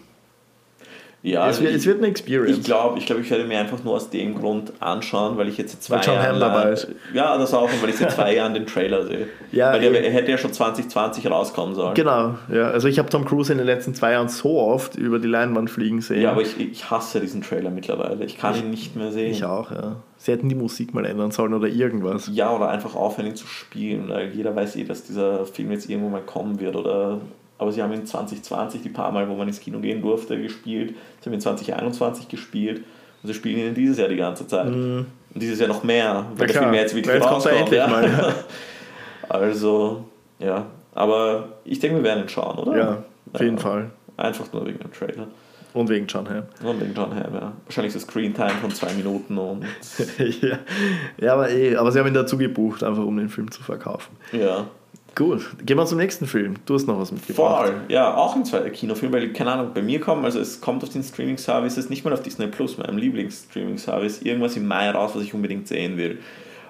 ja, 1.23 1.49
es, 1.49 1.61
wird, 1.61 1.73
es 1.73 1.85
wird 1.85 1.99
eine 1.99 2.07
Experience. 2.07 2.57
Ich 2.57 2.63
glaube, 2.65 2.99
ich, 2.99 3.05
glaub, 3.05 3.17
ich 3.17 3.31
werde 3.31 3.45
mir 3.45 3.57
einfach 3.57 3.81
nur 3.81 3.93
aus 3.93 4.09
dem 4.09 4.35
Grund 4.35 4.73
anschauen, 4.81 5.37
weil 5.37 5.47
ich 5.47 5.57
jetzt 5.57 5.81
seit 5.81 6.03
zwei 6.03 6.13
Jahren. 6.13 6.37
dabei 6.37 6.71
ist. 6.71 6.89
Ja, 7.13 7.37
das 7.37 7.53
auch, 7.53 7.71
und 7.71 7.81
weil 7.81 7.91
ich 7.91 7.95
seit 7.95 8.11
zwei 8.15 8.35
Jahren 8.35 8.53
den 8.53 8.65
Trailer 8.65 9.05
sehe. 9.05 9.29
Ja, 9.53 9.71
weil 9.71 9.83
er, 9.83 10.03
er 10.03 10.11
hätte 10.11 10.31
ja 10.31 10.37
schon 10.37 10.51
2020 10.51 11.31
rauskommen 11.31 11.75
sollen. 11.75 11.93
Genau, 11.93 12.35
ja. 12.51 12.71
Also 12.71 12.89
ich 12.89 12.99
habe 12.99 13.09
Tom 13.09 13.23
Cruise 13.23 13.49
in 13.53 13.57
den 13.57 13.65
letzten 13.67 13.95
zwei 13.95 14.11
Jahren 14.11 14.27
so 14.27 14.59
oft 14.59 14.95
über 14.95 15.17
die 15.17 15.29
Leinwand 15.29 15.69
fliegen 15.69 16.01
sehen. 16.01 16.21
Ja, 16.21 16.31
aber 16.31 16.41
ich, 16.41 16.59
ich 16.59 16.91
hasse 16.91 17.21
diesen 17.21 17.41
Trailer 17.41 17.69
mittlerweile. 17.69 18.25
Ich 18.25 18.37
kann 18.37 18.57
ihn 18.57 18.69
nicht 18.69 18.97
mehr 18.97 19.13
sehen. 19.13 19.31
Ich 19.31 19.45
auch, 19.45 19.71
ja. 19.71 19.95
Sie 20.23 20.31
hätten 20.31 20.47
die 20.47 20.55
Musik 20.55 20.93
mal 20.93 21.03
ändern 21.03 21.31
sollen 21.31 21.53
oder 21.53 21.67
irgendwas. 21.67 22.29
Ja, 22.31 22.55
oder 22.55 22.69
einfach 22.69 22.95
aufhören, 22.95 23.27
ihn 23.27 23.35
zu 23.35 23.45
spielen. 23.45 24.07
Weil 24.07 24.29
jeder 24.29 24.55
weiß 24.55 24.77
eh, 24.77 24.85
dass 24.85 25.03
dieser 25.03 25.45
Film 25.45 25.71
jetzt 25.71 25.89
irgendwo 25.89 26.07
mal 26.07 26.21
kommen 26.21 26.61
wird 26.61 26.77
oder 26.77 27.19
aber 27.57 27.73
sie 27.73 27.83
haben 27.83 27.91
in 27.91 28.05
2020 28.05 28.81
die 28.81 28.87
paar 28.87 29.11
Mal, 29.11 29.27
wo 29.27 29.35
man 29.35 29.49
ins 29.49 29.59
Kino 29.59 29.79
gehen 29.79 30.01
durfte, 30.01 30.41
gespielt. 30.41 30.95
Sie 31.19 31.25
haben 31.25 31.33
in 31.33 31.41
2021 31.41 32.29
gespielt 32.29 32.85
und 33.21 33.27
sie 33.27 33.33
spielen 33.33 33.67
ihn 33.67 33.73
dieses 33.73 33.97
Jahr 33.97 34.07
die 34.07 34.15
ganze 34.15 34.47
Zeit. 34.47 34.69
Mm. 34.69 34.99
Und 35.33 35.41
dieses 35.41 35.59
Jahr 35.59 35.67
noch 35.67 35.83
mehr, 35.83 36.25
weil 36.37 36.47
ja, 36.47 36.53
der 36.53 36.61
Film 36.61 36.73
jetzt 36.73 36.95
wirklich 36.95 37.21
rauskommt. 37.21 37.71
Ja. 37.71 37.87
Mal, 37.87 38.33
also, 39.27 40.05
ja. 40.39 40.67
Aber 40.95 41.49
ich 41.65 41.79
denke, 41.79 41.97
wir 41.97 42.03
werden 42.03 42.23
ihn 42.23 42.29
schauen, 42.29 42.59
oder? 42.59 42.77
Ja, 42.77 43.03
auf 43.33 43.41
jeden 43.41 43.57
Fall. 43.57 43.91
Einfach 44.15 44.53
nur 44.53 44.65
wegen 44.65 44.79
dem 44.79 44.93
Trailer. 44.93 45.27
Und 45.73 45.89
wegen 45.89 46.05
John 46.05 46.29
Hamm. 46.29 46.43
Und 46.63 46.81
wegen 46.81 46.93
John 46.93 47.15
Hamm, 47.15 47.33
ja. 47.33 47.53
Wahrscheinlich 47.65 47.93
so 47.93 47.99
Screen 47.99 48.33
Time 48.33 48.53
von 48.61 48.71
zwei 48.71 48.93
Minuten 48.93 49.37
und. 49.37 49.65
ja, 50.41 50.59
ja 51.19 51.33
aber, 51.33 51.49
eh, 51.49 51.75
aber 51.75 51.91
sie 51.91 51.99
haben 51.99 52.07
ihn 52.07 52.13
dazu 52.13 52.37
gebucht, 52.37 52.83
einfach 52.83 53.03
um 53.03 53.17
den 53.17 53.29
Film 53.29 53.49
zu 53.51 53.63
verkaufen. 53.63 54.15
Ja. 54.31 54.67
Gut, 55.15 55.45
gehen 55.63 55.77
wir 55.77 55.85
zum 55.85 55.99
nächsten 55.99 56.25
Film. 56.25 56.55
Du 56.65 56.73
hast 56.73 56.87
noch 56.87 56.99
was 56.99 57.11
mitgebracht. 57.11 57.67
Voll, 57.67 57.81
ja, 57.87 58.15
auch 58.15 58.35
ein 58.35 58.45
zweiter 58.45 58.71
Kinofilm, 58.71 59.13
weil, 59.13 59.31
keine 59.31 59.51
Ahnung, 59.51 59.71
bei 59.71 59.83
mir 59.83 59.99
kommen, 59.99 60.25
also 60.25 60.39
es 60.39 60.59
kommt 60.59 60.83
auf 60.83 60.89
den 60.89 61.03
Streaming-Services, 61.03 61.89
nicht 61.91 62.03
mal 62.03 62.13
auf 62.13 62.23
Disney 62.23 62.47
Plus, 62.47 62.79
meinem 62.79 62.97
Lieblings-Streaming-Service, 62.97 64.23
irgendwas 64.23 64.57
im 64.57 64.65
Mai 64.67 64.89
raus, 64.89 65.11
was 65.13 65.21
ich 65.21 65.35
unbedingt 65.35 65.67
sehen 65.67 65.97
will. 65.97 66.17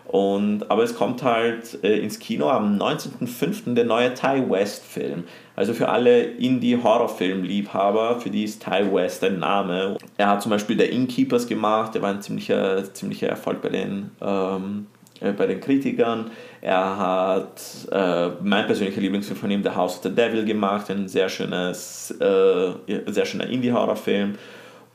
Und, 0.05 0.69
aber 0.69 0.83
es 0.83 0.95
kommt 0.95 1.23
halt 1.23 1.83
äh, 1.83 1.97
ins 1.99 2.19
Kino 2.19 2.49
am 2.49 2.77
19.05. 2.77 3.73
der 3.73 3.85
neue 3.85 4.13
Ty 4.13 4.49
West-Film. 4.49 5.23
Also 5.55 5.73
für 5.73 5.89
alle 5.89 6.23
Indie-Horrorfilm-Liebhaber, 6.23 8.19
für 8.19 8.29
die 8.29 8.43
ist 8.43 8.63
Ty 8.63 8.93
West 8.93 9.23
ein 9.23 9.39
Name. 9.39 9.97
Er 10.17 10.27
hat 10.27 10.41
zum 10.41 10.49
Beispiel 10.49 10.75
der 10.75 10.91
Innkeepers 10.91 11.47
gemacht, 11.47 11.95
der 11.95 12.01
war 12.01 12.09
ein 12.09 12.21
ziemlicher, 12.21 12.93
ziemlicher 12.93 13.27
Erfolg 13.27 13.61
bei 13.61 13.69
den, 13.69 14.11
ähm, 14.21 14.87
äh, 15.21 15.31
bei 15.31 15.47
den 15.47 15.61
Kritikern. 15.61 16.31
Er 16.59 16.97
hat 16.97 17.61
äh, 17.91 18.29
mein 18.43 18.65
persönlicher 18.65 18.99
Lieblingsfilm 18.99 19.39
von 19.39 19.51
ihm, 19.51 19.63
The 19.63 19.69
House 19.69 19.97
of 19.97 20.03
the 20.03 20.13
Devil, 20.13 20.43
gemacht, 20.43 20.89
ein 20.91 21.07
sehr, 21.07 21.29
schönes, 21.29 22.11
äh, 22.19 22.71
sehr 23.07 23.25
schöner 23.25 23.47
Indie-Horrorfilm. 23.47 24.35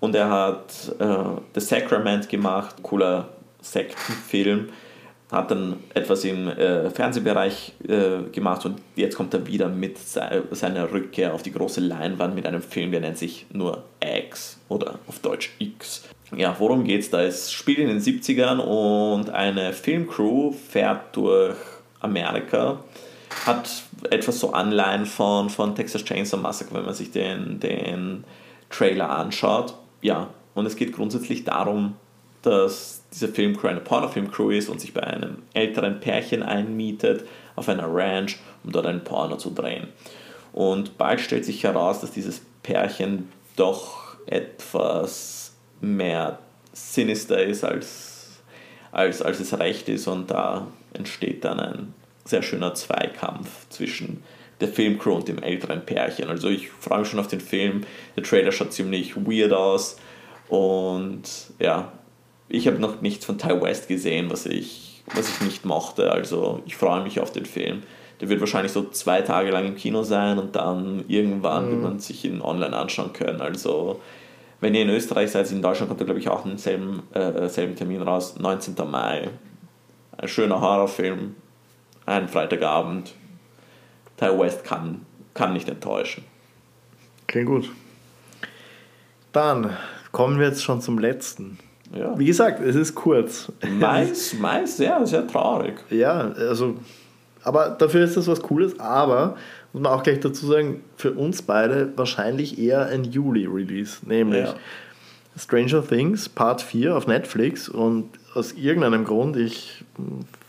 Und 0.00 0.14
er 0.14 0.28
hat 0.28 0.94
äh, 0.98 1.14
The 1.54 1.60
Sacrament 1.60 2.28
gemacht, 2.28 2.76
cooler 2.82 3.28
Sektenfilm. 3.60 4.68
Hat 5.30 5.50
dann 5.50 5.76
etwas 5.92 6.24
im 6.24 6.48
äh, 6.48 6.88
Fernsehbereich 6.88 7.74
äh, 7.86 8.30
gemacht 8.32 8.64
und 8.64 8.80
jetzt 8.96 9.16
kommt 9.16 9.34
er 9.34 9.46
wieder 9.46 9.68
mit 9.68 9.98
se 9.98 10.44
seiner 10.52 10.90
Rückkehr 10.90 11.34
auf 11.34 11.42
die 11.42 11.52
große 11.52 11.80
Leinwand 11.80 12.34
mit 12.34 12.46
einem 12.46 12.62
Film, 12.62 12.92
der 12.92 13.00
nennt 13.00 13.18
sich 13.18 13.46
nur 13.52 13.84
X 14.00 14.58
oder 14.68 14.98
auf 15.06 15.18
Deutsch 15.18 15.54
X. 15.58 16.08
Ja, 16.34 16.56
worum 16.58 16.84
geht's 16.84 17.10
da? 17.10 17.22
Es 17.22 17.52
spielt 17.52 17.78
in 17.78 17.88
den 17.88 18.00
70ern 18.00 18.58
und 18.58 19.30
eine 19.30 19.72
Filmcrew 19.72 20.52
fährt 20.52 21.16
durch 21.16 21.56
Amerika, 22.00 22.80
hat 23.46 23.82
etwas 24.10 24.40
so 24.40 24.52
Anleihen 24.52 25.06
von, 25.06 25.50
von 25.50 25.74
Texas 25.74 26.04
Chainsaw 26.04 26.40
Massacre, 26.40 26.74
wenn 26.74 26.84
man 26.84 26.94
sich 26.94 27.10
den, 27.10 27.60
den 27.60 28.24
Trailer 28.70 29.10
anschaut. 29.10 29.74
Ja, 30.02 30.28
und 30.54 30.66
es 30.66 30.76
geht 30.76 30.92
grundsätzlich 30.92 31.44
darum, 31.44 31.96
dass 32.42 33.02
diese 33.12 33.28
Filmcrew 33.28 33.68
eine 33.68 33.80
Pornofilmcrew 33.80 34.50
ist 34.50 34.68
und 34.68 34.80
sich 34.80 34.94
bei 34.94 35.02
einem 35.02 35.38
älteren 35.54 36.00
Pärchen 36.00 36.42
einmietet 36.42 37.24
auf 37.56 37.68
einer 37.68 37.92
Ranch, 37.92 38.38
um 38.64 38.72
dort 38.72 38.86
einen 38.86 39.04
Porno 39.04 39.36
zu 39.36 39.50
drehen. 39.50 39.88
Und 40.52 40.98
bald 40.98 41.20
stellt 41.20 41.44
sich 41.44 41.64
heraus, 41.64 42.00
dass 42.00 42.12
dieses 42.12 42.42
Pärchen 42.62 43.28
doch 43.56 44.16
etwas 44.26 45.52
mehr 45.80 46.38
sinister 46.72 47.42
ist, 47.42 47.64
als, 47.64 48.40
als, 48.92 49.22
als 49.22 49.40
es 49.40 49.58
recht 49.58 49.88
ist. 49.88 50.06
Und 50.06 50.30
da 50.30 50.68
entsteht 50.92 51.44
dann 51.44 51.60
ein 51.60 51.94
sehr 52.24 52.42
schöner 52.42 52.74
Zweikampf 52.74 53.68
zwischen 53.68 54.22
der 54.60 54.68
Filmcrew 54.68 55.14
und 55.14 55.28
dem 55.28 55.42
älteren 55.42 55.84
Pärchen. 55.84 56.28
Also 56.28 56.48
ich 56.48 56.70
freue 56.70 57.00
mich 57.00 57.08
schon 57.08 57.20
auf 57.20 57.28
den 57.28 57.40
Film. 57.40 57.82
Der 58.16 58.24
Trailer 58.24 58.52
schaut 58.52 58.72
ziemlich 58.72 59.16
weird 59.16 59.52
aus. 59.52 59.96
Und 60.48 61.22
ja, 61.58 61.92
ich 62.48 62.66
habe 62.66 62.78
noch 62.78 63.00
nichts 63.00 63.24
von 63.24 63.38
Ty 63.38 63.60
West 63.60 63.88
gesehen, 63.88 64.30
was 64.30 64.46
ich, 64.46 65.02
was 65.14 65.28
ich 65.28 65.40
nicht 65.42 65.64
mochte. 65.64 66.10
Also 66.10 66.62
ich 66.66 66.76
freue 66.76 67.02
mich 67.02 67.20
auf 67.20 67.32
den 67.32 67.46
Film. 67.46 67.82
Der 68.20 68.28
wird 68.28 68.40
wahrscheinlich 68.40 68.72
so 68.72 68.88
zwei 68.88 69.22
Tage 69.22 69.50
lang 69.50 69.66
im 69.66 69.76
Kino 69.76 70.02
sein 70.02 70.38
und 70.38 70.56
dann 70.56 71.04
irgendwann 71.08 71.66
mhm. 71.66 71.70
wird 71.70 71.82
man 71.82 71.98
sich 72.00 72.24
ihn 72.24 72.40
online 72.40 72.76
anschauen 72.76 73.12
können. 73.12 73.40
Also 73.40 74.00
wenn 74.60 74.74
ihr 74.74 74.82
in 74.82 74.90
Österreich 74.90 75.30
seid, 75.30 75.50
in 75.52 75.62
Deutschland 75.62 75.88
kommt 75.88 76.00
er 76.00 76.06
glaube 76.06 76.20
ich 76.20 76.28
auch 76.28 76.44
einen 76.44 76.58
selben, 76.58 77.02
äh, 77.12 77.48
selben 77.48 77.76
Termin 77.76 78.02
raus, 78.02 78.36
19. 78.38 78.74
Mai. 78.90 79.30
Ein 80.16 80.28
schöner 80.28 80.60
Horrorfilm, 80.60 81.36
ein 82.06 82.28
Freitagabend. 82.28 83.14
Ty 84.16 84.36
West 84.36 84.64
kann, 84.64 85.06
kann 85.32 85.52
nicht 85.52 85.68
enttäuschen. 85.68 86.24
Klingt 87.28 87.46
gut. 87.46 87.70
Dann 89.32 89.76
kommen 90.10 90.40
wir 90.40 90.48
jetzt 90.48 90.64
schon 90.64 90.80
zum 90.80 90.98
letzten. 90.98 91.58
Ja. 91.94 92.18
Wie 92.18 92.26
gesagt, 92.26 92.60
es 92.60 92.76
ist 92.76 92.94
kurz. 92.94 93.50
Mais, 93.78 94.34
Mais, 94.38 94.76
sehr, 94.76 95.06
sehr 95.06 95.26
traurig. 95.26 95.74
Ja, 95.90 96.32
also, 96.32 96.76
aber 97.42 97.70
dafür 97.70 98.04
ist 98.04 98.16
das 98.16 98.26
was 98.26 98.42
Cooles, 98.42 98.78
aber 98.78 99.36
muss 99.72 99.82
man 99.82 99.92
auch 99.92 100.02
gleich 100.02 100.20
dazu 100.20 100.46
sagen, 100.46 100.82
für 100.96 101.12
uns 101.12 101.42
beide 101.42 101.92
wahrscheinlich 101.96 102.58
eher 102.58 102.86
ein 102.86 103.04
Juli-Release, 103.04 104.06
nämlich 104.06 104.46
ja. 104.46 104.54
Stranger 105.36 105.86
Things 105.86 106.28
Part 106.28 106.62
4 106.62 106.96
auf 106.96 107.06
Netflix 107.06 107.68
und 107.68 108.10
aus 108.34 108.52
irgendeinem 108.52 109.04
Grund, 109.04 109.36
ich 109.36 109.84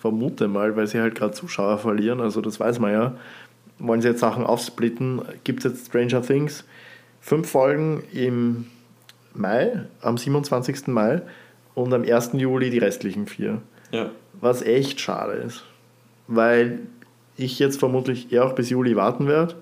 vermute 0.02 0.48
mal, 0.48 0.76
weil 0.76 0.88
sie 0.88 1.00
halt 1.00 1.16
gerade 1.16 1.34
Zuschauer 1.34 1.78
verlieren, 1.78 2.22
also 2.22 2.42
das 2.42 2.60
weiß 2.60 2.80
man 2.80 2.92
ja, 2.92 3.14
wollen 3.78 4.02
sie 4.02 4.10
jetzt 4.10 4.20
Sachen 4.20 4.46
aufsplitten, 4.46 5.22
gibt 5.44 5.64
es 5.64 5.72
jetzt 5.72 5.88
Stranger 5.88 6.22
Things, 6.22 6.66
fünf 7.22 7.50
Folgen 7.50 8.04
im 8.14 8.66
Mai, 9.40 9.86
am 10.02 10.18
27. 10.18 10.88
Mai 10.88 11.22
und 11.74 11.94
am 11.94 12.04
1. 12.04 12.32
Juli 12.34 12.70
die 12.70 12.78
restlichen 12.78 13.26
vier. 13.26 13.62
Ja. 13.92 14.10
Was 14.42 14.62
echt 14.62 15.00
schade 15.00 15.34
ist, 15.34 15.64
weil 16.28 16.80
ich 17.38 17.58
jetzt 17.58 17.80
vermutlich 17.80 18.32
eher 18.34 18.46
auch 18.46 18.54
bis 18.54 18.70
Juli 18.70 18.96
warten 18.96 19.28
werde. 19.28 19.56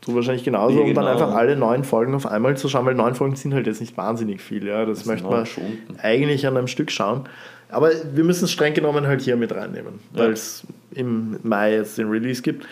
Du 0.00 0.14
wahrscheinlich 0.14 0.44
genauso, 0.44 0.78
genau. 0.78 0.88
um 0.88 0.94
dann 0.94 1.04
genau. 1.04 1.14
einfach 1.16 1.34
alle 1.34 1.54
neun 1.54 1.84
Folgen 1.84 2.14
auf 2.14 2.26
einmal 2.26 2.56
zu 2.56 2.68
schauen, 2.68 2.86
weil 2.86 2.94
neun 2.94 3.14
Folgen 3.14 3.36
sind 3.36 3.54
halt 3.54 3.66
jetzt 3.66 3.80
nicht 3.80 3.96
wahnsinnig 3.96 4.40
viel. 4.40 4.66
Ja. 4.66 4.84
Das, 4.84 4.98
das 4.98 5.06
möchte 5.06 5.28
man 5.28 5.46
Stunden. 5.46 5.96
eigentlich 6.02 6.46
an 6.46 6.56
einem 6.56 6.66
Stück 6.66 6.90
schauen. 6.90 7.28
Aber 7.68 7.90
wir 8.14 8.24
müssen 8.24 8.46
es 8.46 8.50
streng 8.52 8.74
genommen 8.74 9.06
halt 9.06 9.20
hier 9.20 9.36
mit 9.36 9.54
reinnehmen, 9.54 10.00
ja. 10.14 10.22
weil 10.22 10.32
es 10.32 10.66
im 10.92 11.38
Mai 11.42 11.74
jetzt 11.74 11.98
den 11.98 12.08
Release 12.08 12.42
gibt. 12.42 12.66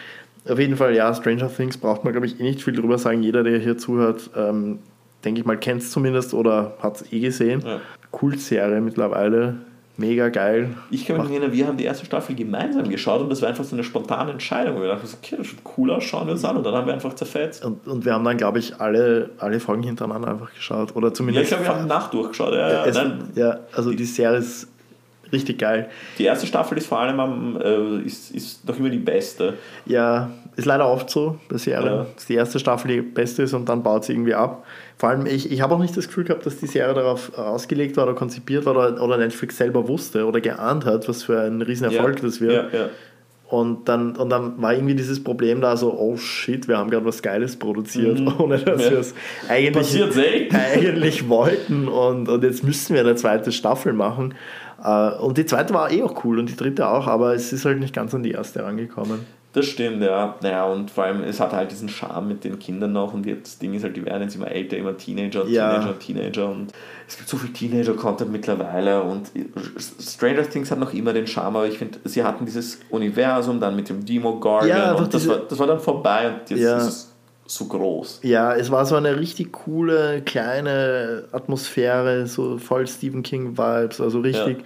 Auf 0.49 0.59
jeden 0.59 0.77
Fall, 0.77 0.95
ja, 0.95 1.13
Stranger 1.15 1.55
Things 1.55 1.77
braucht 1.77 2.05
man, 2.05 2.13
glaube 2.13 2.27
ich, 2.27 2.41
eh 2.41 2.43
nicht 2.43 2.63
viel 2.63 2.75
drüber 2.75 2.99
sagen. 2.99 3.23
Jeder, 3.23 3.43
der 3.43 3.59
hier 3.59 3.77
zuhört, 3.77 4.31
ähm, 4.37 4.79
denke 5.27 5.41
ich 5.41 5.47
mal, 5.47 5.59
kennt 5.59 5.83
es 5.83 5.91
zumindest 5.91 6.33
oder 6.33 6.75
hat 6.81 6.97
es 6.97 7.13
eh 7.13 7.21
gesehen. 7.21 7.63
Ja. 7.65 7.81
Kultserie 8.13 8.81
mittlerweile. 8.81 9.57
Mega 9.99 10.29
geil. 10.29 10.75
Ich 10.91 11.07
kann 11.07 11.17
mich 11.17 11.31
erinnern, 11.31 11.53
wir 11.53 11.67
haben 11.67 11.79
die 11.79 11.85
erste 11.85 12.05
Staffel 12.05 12.35
gemeinsam 12.37 12.87
geschaut 12.89 13.23
und 13.23 13.31
das 13.31 13.41
war 13.41 13.49
einfach 13.49 13.65
so 13.65 13.75
eine 13.75 13.83
spontane 13.83 14.31
Entscheidung. 14.31 14.79
Wir 14.83 14.89
dachten, 14.89 15.09
okay, 15.23 15.37
das 15.39 15.49
sieht 15.49 15.59
cool 15.79 15.91
aus, 15.91 16.05
schauen 16.05 16.27
wir 16.27 16.35
uns 16.35 16.45
an 16.45 16.59
und 16.59 16.67
dann 16.67 16.75
haben 16.75 16.87
wir 16.87 16.93
einfach 16.93 17.15
zerfetzt. 17.15 17.65
Und, 17.65 17.87
und 17.89 18.05
wir 18.05 18.13
haben 18.13 18.23
dann, 18.23 18.37
glaube 18.37 18.59
ich, 18.59 18.79
alle, 18.79 19.31
alle 19.39 19.59
Folgen 19.59 19.85
hintereinander 19.85 20.29
einfach 20.29 20.53
geschaut. 20.53 20.95
Oder 20.97 21.15
zumindest. 21.15 21.51
Ja, 21.51 21.57
ich 21.57 21.65
glaube, 21.65 21.77
wir 21.77 21.81
haben 21.81 21.89
nach 21.89 22.11
durchgeschaut. 22.11 22.53
Ja, 22.53 22.85
es, 22.85 23.01
ja, 23.37 23.61
also 23.73 23.91
die 23.93 24.05
Serie 24.05 24.39
ist 24.39 24.69
richtig 25.33 25.59
geil. 25.59 25.89
Die 26.19 26.25
erste 26.25 26.47
Staffel 26.47 26.79
ist 26.79 26.87
vor 26.87 27.01
allem 27.01 27.21
am, 27.21 27.61
äh, 27.61 27.99
ist, 28.07 28.31
ist 28.31 28.67
noch 28.67 28.79
immer 28.79 28.91
die 28.91 28.99
beste. 28.99 29.55
Ja, 29.87 30.31
ist 30.57 30.65
leider 30.65 30.89
oft 30.89 31.11
so 31.11 31.39
bei 31.49 31.59
Serien, 31.59 31.87
ja. 31.87 32.07
dass 32.15 32.27
die 32.27 32.35
erste 32.35 32.59
Staffel 32.59 32.89
die 32.89 33.03
beste 33.03 33.43
ist 33.43 33.53
und 33.53 33.69
dann 33.69 33.83
baut 33.83 34.05
sie 34.05 34.13
irgendwie 34.13 34.35
ab. 34.35 34.65
Vor 34.97 35.11
allem, 35.11 35.27
ich, 35.27 35.53
ich 35.53 35.61
habe 35.61 35.75
auch 35.75 35.79
nicht 35.79 35.97
das 35.97 36.07
Gefühl 36.07 36.25
gehabt, 36.25 36.47
dass 36.47 36.59
die 36.59 36.67
Serie 36.67 36.95
darauf 36.95 37.37
ausgelegt 37.37 37.97
war 37.97 38.05
oder 38.05 38.15
konzipiert 38.15 38.65
war 38.65 38.75
oder, 38.75 39.03
oder 39.03 39.19
Netflix 39.19 39.59
selber 39.59 39.87
wusste 39.89 40.25
oder 40.25 40.41
geahnt 40.41 40.87
hat, 40.87 41.09
was 41.09 41.25
für 41.25 41.41
ein 41.41 41.61
Riesenerfolg 41.61 42.17
ja. 42.17 42.23
das 42.23 42.41
wird. 42.41 42.73
Ja. 42.73 42.89
Und 43.49 43.89
dann, 43.89 44.17
und 44.17 44.31
dann 44.31 44.61
war 44.61 44.75
irgendwie 44.75 44.97
dieses 44.97 45.23
Problem 45.23 45.61
da 45.61 45.77
so, 45.77 45.97
oh 45.97 46.17
shit, 46.17 46.67
wir 46.67 46.79
haben 46.79 46.91
gerade 46.91 47.05
was 47.05 47.23
Geiles 47.23 47.57
produziert, 47.57 48.19
mhm. 48.19 48.35
ohne 48.39 48.59
dass 48.59 48.85
ja. 48.85 48.91
wir 48.91 48.99
es 48.99 49.15
eigentlich, 49.49 50.03
eigentlich 50.53 51.29
wollten. 51.29 51.87
Und, 51.87 52.29
und 52.29 52.43
jetzt 52.43 52.65
müssen 52.65 52.95
wir 52.95 53.03
eine 53.03 53.15
zweite 53.15 53.53
Staffel 53.53 53.93
machen. 53.93 54.35
Äh, 54.83 55.11
und 55.19 55.39
die 55.39 55.47
zweite 55.47 55.75
war 55.75 55.91
eh 55.91 56.03
auch 56.03 56.25
cool 56.25 56.39
und 56.39 56.49
die 56.49 56.57
dritte 56.57 56.89
auch, 56.89 57.07
aber 57.07 57.35
es 57.35 57.53
ist 57.53 57.65
halt 57.65 57.81
nicht 57.81 57.95
ganz 57.95 58.15
an 58.15 58.23
die 58.23 58.33
erste 58.33 58.63
rangekommen. 58.63 59.21
Das 59.57 59.65
stimmt, 59.65 60.03
ja. 60.03 60.35
Naja, 60.43 60.67
und 60.67 60.91
vor 60.91 61.05
allem, 61.05 61.23
es 61.25 61.41
hat 61.41 61.55
halt 61.55 61.71
diesen 61.71 61.89
Charme 61.89 62.29
mit 62.29 62.45
den 62.45 62.59
Kindern 62.59 62.93
noch 62.93 63.15
und 63.15 63.27
das 63.27 63.59
Ding 63.59 63.73
ist 63.73 63.85
halt, 63.85 63.97
die 63.97 64.05
werden 64.05 64.25
jetzt 64.25 64.35
immer 64.35 64.51
älter, 64.51 64.77
immer 64.77 64.95
Teenager, 64.99 65.47
ja. 65.47 65.79
Teenager, 65.79 65.99
Teenager 65.99 66.49
und 66.51 66.73
es 67.09 67.17
gibt 67.17 67.27
so 67.27 67.39
viel 67.39 67.55
Teenager-Content 67.55 68.31
mittlerweile 68.31 69.03
und 69.03 69.31
Stranger 69.99 70.43
Things 70.43 70.71
hat 70.71 70.79
noch 70.79 70.93
immer 70.93 71.15
den 71.15 71.27
Charme, 71.27 71.57
aber 71.57 71.67
ich 71.67 71.79
finde, 71.79 71.99
sie 72.05 72.23
hatten 72.23 72.45
dieses 72.45 72.81
Universum 72.91 73.59
dann 73.59 73.75
mit 73.77 73.89
dem 73.89 74.05
Demo 74.05 74.39
Guardian 74.39 74.79
ja, 74.79 74.93
und 74.93 75.15
das 75.15 75.27
war, 75.27 75.39
das 75.39 75.59
war 75.59 75.67
dann 75.67 75.81
vorbei 75.81 76.29
und 76.29 76.51
jetzt 76.51 76.61
ja. 76.61 76.77
ist 76.77 76.87
es 76.87 77.16
so 77.47 77.67
groß. 77.67 78.21
Ja, 78.23 78.55
es 78.55 78.71
war 78.71 78.87
so 78.87 78.97
eine 78.97 79.19
richtig 79.19 79.53
coole, 79.53 80.23
kleine 80.23 81.25
Atmosphäre, 81.33 82.27
so 82.27 82.59
voll 82.59 82.87
Stephen 82.87 83.23
King-Vibes, 83.23 84.01
also 84.01 84.21
richtig, 84.21 84.59
ja. 84.59 84.65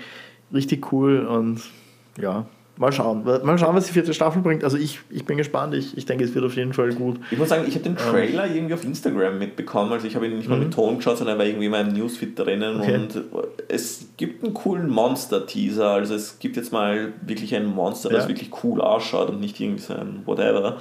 richtig 0.52 0.92
cool 0.92 1.26
und 1.26 1.62
ja, 2.20 2.46
mal 2.80 2.92
schauen. 2.92 3.24
Mal 3.24 3.58
schauen, 3.58 3.76
was 3.76 3.86
die 3.86 3.92
vierte 3.92 4.14
Staffel 4.14 4.40
bringt. 4.40 4.64
Also 4.64 4.78
ich, 4.78 5.00
ich 5.10 5.26
bin 5.26 5.36
gespannt. 5.36 5.74
Ich, 5.74 5.96
ich 5.98 6.06
denke, 6.06 6.24
es 6.24 6.34
wird 6.34 6.46
auf 6.46 6.56
jeden 6.56 6.72
Fall 6.72 6.94
gut. 6.94 7.20
Ich 7.30 7.38
muss 7.38 7.50
sagen, 7.50 7.64
ich 7.68 7.74
habe 7.74 7.84
den 7.84 7.92
ähm. 7.92 7.98
Trailer 7.98 8.46
ähm. 8.46 8.56
irgendwie 8.56 8.74
auf 8.74 8.84
Instagram 8.84 9.38
mitbekommen. 9.38 9.92
Also 9.92 10.06
ich 10.06 10.16
habe 10.16 10.26
ihn 10.26 10.38
nicht 10.38 10.48
mal 10.48 10.56
mhm. 10.56 10.64
mit 10.64 10.74
Ton 10.74 10.96
geschaut, 10.96 11.18
sondern 11.18 11.36
er 11.36 11.38
war 11.38 11.46
irgendwie 11.46 11.66
in 11.66 11.72
meinem 11.72 11.92
Newsfeed 11.92 12.38
drinnen. 12.38 12.80
Okay. 12.80 12.94
Und 12.94 13.22
es 13.68 14.08
gibt 14.16 14.42
einen 14.42 14.54
coolen 14.54 14.88
Monster-Teaser. 14.88 15.90
Also 15.90 16.14
es 16.14 16.38
gibt 16.38 16.56
jetzt 16.56 16.72
mal 16.72 17.12
wirklich 17.20 17.54
ein 17.54 17.66
Monster, 17.66 18.08
das 18.08 18.24
ja. 18.24 18.28
wirklich 18.28 18.50
cool 18.64 18.80
ausschaut 18.80 19.28
und 19.28 19.40
nicht 19.40 19.60
irgendwie 19.60 19.82
so 19.82 19.92
ein 19.92 20.22
Whatever. 20.24 20.78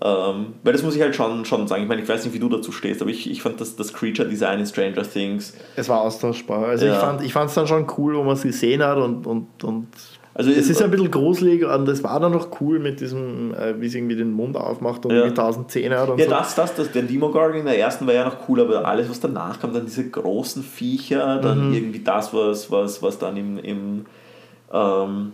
Ähm, 0.00 0.54
weil 0.62 0.72
das 0.72 0.82
muss 0.82 0.94
ich 0.94 1.02
halt 1.02 1.16
schon, 1.16 1.44
schon 1.44 1.66
sagen. 1.66 1.82
Ich 1.82 1.88
meine, 1.88 2.02
ich 2.02 2.08
weiß 2.08 2.24
nicht, 2.24 2.34
wie 2.34 2.38
du 2.38 2.48
dazu 2.48 2.70
stehst, 2.70 3.02
aber 3.02 3.10
ich, 3.10 3.28
ich 3.28 3.42
fand 3.42 3.60
das, 3.60 3.74
das 3.74 3.92
Creature-Design 3.92 4.60
in 4.60 4.66
Stranger 4.66 5.02
Things. 5.02 5.54
Es 5.74 5.88
war 5.88 6.02
austauschbar. 6.02 6.66
Also 6.66 6.86
ja. 6.86 7.18
ich 7.20 7.32
fand 7.32 7.48
es 7.48 7.54
dann 7.54 7.66
schon 7.66 7.86
cool, 7.98 8.16
wo 8.16 8.22
man 8.22 8.34
es 8.34 8.42
gesehen 8.42 8.82
hat 8.82 8.98
und, 8.98 9.26
und, 9.26 9.64
und 9.64 9.88
also 10.38 10.52
es 10.52 10.70
ist 10.70 10.80
ein 10.80 10.92
bisschen 10.92 11.10
gruselig 11.10 11.64
und 11.64 11.86
das 11.86 12.04
war 12.04 12.20
dann 12.20 12.30
noch 12.30 12.60
cool 12.60 12.78
mit 12.78 13.00
diesem, 13.00 13.52
äh, 13.54 13.80
wie 13.80 13.88
sie 13.88 13.98
irgendwie 13.98 14.14
den 14.14 14.30
Mund 14.30 14.56
aufmacht 14.56 15.04
und 15.04 15.10
ja. 15.10 15.18
irgendwie 15.18 15.34
tausend 15.34 15.68
Zähne 15.68 15.98
hat 15.98 16.10
und 16.10 16.20
ja, 16.20 16.26
so. 16.26 16.30
das, 16.30 16.54
das, 16.54 16.74
das, 16.76 16.92
der 16.92 17.02
Demogorgon 17.02 17.58
in 17.58 17.66
der 17.66 17.76
ersten 17.76 18.06
war 18.06 18.14
ja 18.14 18.24
noch 18.24 18.48
cool, 18.48 18.60
aber 18.60 18.86
alles, 18.86 19.10
was 19.10 19.18
danach 19.18 19.58
kam, 19.58 19.74
dann 19.74 19.86
diese 19.86 20.08
großen 20.08 20.62
Viecher, 20.62 21.38
dann 21.38 21.70
mhm. 21.70 21.74
irgendwie 21.74 22.04
das, 22.04 22.32
was, 22.32 22.70
was, 22.70 23.02
was 23.02 23.18
dann 23.18 23.36
im, 23.36 23.58
im 23.58 24.06
ähm, 24.72 25.32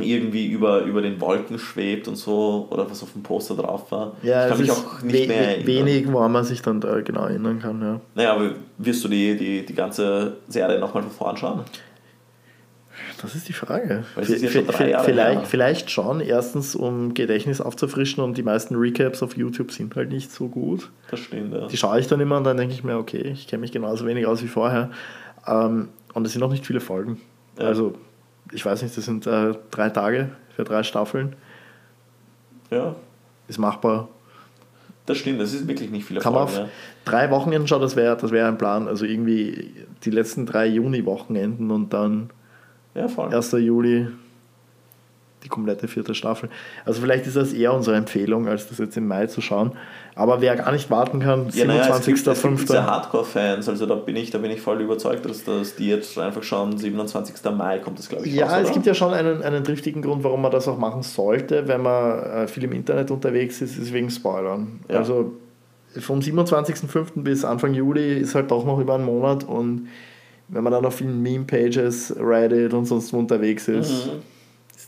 irgendwie 0.00 0.46
über, 0.46 0.82
über 0.82 1.02
den 1.02 1.20
Wolken 1.20 1.58
schwebt 1.58 2.08
und 2.08 2.16
so, 2.16 2.66
oder 2.70 2.90
was 2.90 3.02
auf 3.02 3.12
dem 3.12 3.22
Poster 3.22 3.54
drauf 3.54 3.90
war. 3.90 4.16
Ja, 4.22 4.44
ich 4.44 4.50
kann 4.50 4.60
mich 4.60 4.70
auch 4.70 5.02
nicht 5.02 5.24
we 5.24 5.26
mehr 5.28 5.48
erinnern. 5.48 5.66
Wenig, 5.66 6.12
woran 6.12 6.32
man 6.32 6.44
sich 6.44 6.62
dann 6.62 6.80
da 6.80 7.00
genau 7.00 7.26
erinnern 7.26 7.58
kann, 7.60 7.80
ja. 7.82 8.00
Naja, 8.14 8.32
aber 8.32 8.52
wirst 8.78 9.04
du 9.04 9.08
die, 9.08 9.36
die, 9.36 9.66
die 9.66 9.74
ganze 9.74 10.38
Serie 10.48 10.78
nochmal 10.78 11.02
von 11.02 11.12
vorn 11.12 11.36
schauen? 11.36 11.60
Das 13.20 13.36
ist 13.36 13.48
die 13.48 13.52
Frage. 13.52 14.04
Ja 14.16 15.02
vielleicht, 15.02 15.46
vielleicht 15.46 15.90
schon. 15.90 16.20
Erstens, 16.20 16.74
um 16.74 17.14
Gedächtnis 17.14 17.60
aufzufrischen 17.60 18.22
und 18.22 18.36
die 18.36 18.42
meisten 18.42 18.74
Recaps 18.74 19.22
auf 19.22 19.36
YouTube 19.36 19.70
sind 19.70 19.94
halt 19.94 20.10
nicht 20.10 20.32
so 20.32 20.48
gut. 20.48 20.90
Das 21.10 21.20
stimmt, 21.20 21.54
ja. 21.54 21.68
Die 21.68 21.76
schaue 21.76 22.00
ich 22.00 22.08
dann 22.08 22.20
immer 22.20 22.36
und 22.36 22.44
dann 22.44 22.56
denke 22.56 22.74
ich 22.74 22.82
mir, 22.82 22.98
okay, 22.98 23.30
ich 23.32 23.46
kenne 23.46 23.60
mich 23.60 23.72
genauso 23.72 24.06
wenig 24.06 24.26
aus 24.26 24.42
wie 24.42 24.48
vorher. 24.48 24.90
Ähm, 25.46 25.88
und 26.14 26.26
es 26.26 26.32
sind 26.32 26.40
noch 26.40 26.50
nicht 26.50 26.66
viele 26.66 26.80
Folgen. 26.80 27.20
Ja. 27.58 27.66
Also, 27.66 27.94
ich 28.50 28.64
weiß 28.64 28.82
nicht, 28.82 28.96
das 28.96 29.04
sind 29.04 29.26
äh, 29.26 29.54
drei 29.70 29.90
Tage 29.90 30.30
für 30.54 30.64
drei 30.64 30.82
Staffeln. 30.82 31.36
Ja. 32.70 32.96
Ist 33.48 33.58
machbar. 33.58 34.08
Das 35.06 35.18
stimmt, 35.18 35.40
das 35.40 35.52
ist 35.52 35.66
wirklich 35.66 35.90
nicht 35.90 36.04
viele 36.04 36.20
Kann 36.20 36.32
Folgen. 36.32 36.52
Kann 36.52 36.62
man 36.62 36.64
auf 36.64 36.70
ja. 36.70 37.10
drei 37.10 37.30
Wochenenden 37.30 37.66
schauen, 37.66 37.82
das 37.82 37.96
wäre 37.96 38.16
das 38.16 38.30
wär 38.30 38.46
ein 38.46 38.58
Plan. 38.58 38.88
Also 38.88 39.04
irgendwie 39.04 39.74
die 40.04 40.10
letzten 40.10 40.46
drei 40.46 40.66
Juni-Wochenenden 40.66 41.70
und 41.70 41.92
dann 41.92 42.30
ja, 42.94 43.08
voll. 43.08 43.34
1. 43.34 43.52
Juli 43.52 44.08
die 45.42 45.48
komplette 45.48 45.88
vierte 45.88 46.14
Staffel. 46.14 46.48
Also 46.84 47.00
vielleicht 47.00 47.26
ist 47.26 47.36
das 47.36 47.52
eher 47.52 47.72
unsere 47.72 47.96
Empfehlung, 47.96 48.48
als 48.48 48.68
das 48.68 48.78
jetzt 48.78 48.96
im 48.96 49.06
Mai 49.06 49.26
zu 49.26 49.40
schauen. 49.40 49.72
Aber 50.14 50.40
wer 50.40 50.56
gar 50.56 50.72
nicht 50.72 50.90
warten 50.90 51.20
kann, 51.20 51.48
ja, 51.52 51.64
27.05. 51.64 52.44
Naja, 52.44 52.56
diese 52.60 52.86
Hardcore-Fans, 52.86 53.68
also 53.68 53.86
da 53.86 53.94
bin 53.94 54.16
ich, 54.16 54.30
da 54.30 54.38
bin 54.38 54.50
ich 54.50 54.60
voll 54.60 54.80
überzeugt, 54.80 55.24
dass, 55.24 55.44
dass 55.44 55.74
die 55.74 55.88
jetzt 55.88 56.18
einfach 56.18 56.42
schauen, 56.42 56.76
27. 56.76 57.36
Mai 57.56 57.78
kommt 57.78 57.98
das, 57.98 58.08
glaube 58.08 58.26
ich. 58.26 58.34
Ja, 58.34 58.46
raus, 58.46 58.68
es 58.68 58.72
gibt 58.72 58.84
ja 58.86 58.94
schon 58.94 59.14
einen, 59.14 59.42
einen 59.42 59.64
triftigen 59.64 60.02
Grund, 60.02 60.22
warum 60.22 60.42
man 60.42 60.52
das 60.52 60.68
auch 60.68 60.78
machen 60.78 61.02
sollte, 61.02 61.66
wenn 61.66 61.82
man 61.82 62.18
äh, 62.18 62.46
viel 62.46 62.64
im 62.64 62.72
Internet 62.72 63.10
unterwegs 63.10 63.62
ist, 63.62 63.78
ist 63.78 63.92
wegen 63.92 64.10
Spoilern. 64.10 64.80
Ja. 64.90 64.98
Also 64.98 65.32
vom 65.98 66.20
27.05. 66.20 67.22
bis 67.22 67.44
Anfang 67.44 67.74
Juli 67.74 68.18
ist 68.18 68.34
halt 68.34 68.50
doch 68.50 68.64
noch 68.64 68.78
über 68.78 68.94
einen 68.94 69.04
Monat 69.04 69.44
und 69.44 69.88
wenn 70.48 70.62
man 70.62 70.72
dann 70.72 70.84
auf 70.84 70.96
vielen 70.96 71.22
Meme-Pages, 71.22 72.16
Reddit 72.18 72.74
und 72.74 72.84
sonst 72.84 73.12
wo 73.12 73.18
unterwegs 73.18 73.68
ist, 73.68 74.06
mhm. 74.06 74.12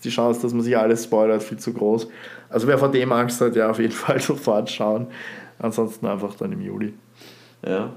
Die 0.04 0.11
Chance, 0.11 0.42
dass 0.42 0.52
man 0.52 0.62
sich 0.62 0.76
alles 0.76 1.04
spoilert, 1.04 1.42
viel 1.42 1.58
zu 1.58 1.73
groß. 1.73 2.08
Also 2.49 2.66
wer 2.66 2.78
vor 2.78 2.90
dem 2.90 3.12
Angst 3.12 3.40
hat, 3.40 3.56
ja 3.56 3.70
auf 3.70 3.78
jeden 3.78 3.92
Fall 3.92 4.20
sofort 4.20 4.70
schauen. 4.70 5.08
Ansonsten 5.58 6.06
einfach 6.06 6.34
dann 6.34 6.52
im 6.52 6.61
Juli. 6.61 6.94
Ja. 7.66 7.90